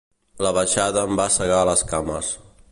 [0.45, 2.35] La baixada em va segar les cames.